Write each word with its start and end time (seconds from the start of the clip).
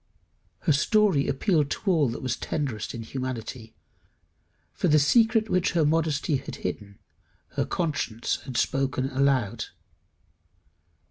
Her 0.61 0.71
story 0.73 1.27
appealed 1.27 1.69
to 1.69 1.91
all 1.91 2.09
that 2.09 2.23
was 2.23 2.35
tenderest 2.35 2.95
in 2.95 3.03
humanity; 3.03 3.75
for 4.73 4.87
the 4.87 4.97
secret 4.97 5.47
which 5.47 5.73
her 5.73 5.85
modesty 5.85 6.37
had 6.37 6.55
hidden, 6.65 6.97
her 7.49 7.65
conscience 7.65 8.37
had 8.45 8.57
spoken 8.57 9.11
aloud. 9.11 9.65